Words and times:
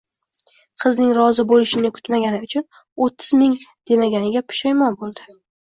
Qizning 0.83 1.11
rozi 1.17 1.45
bo`lishini 1.51 1.93
kutmagani 1.99 2.41
uchun 2.49 2.67
o`ttiz 3.07 3.31
ming 3.45 3.55
demaganiga 3.93 4.49
pushaymon 4.51 5.01
bo`ldi 5.05 5.33